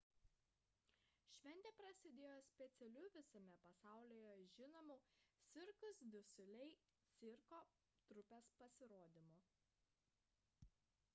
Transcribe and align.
šventė 1.33 1.71
prasidėjo 1.79 2.37
specialiu 2.47 3.09
visame 3.17 3.57
pasaulyje 3.65 4.31
žinomos 4.55 5.05
cirque 5.55 5.91
du 6.15 6.21
soleil 6.31 6.75
cirko 7.19 7.59
trupės 8.13 8.49
pasirodymu 8.63 9.27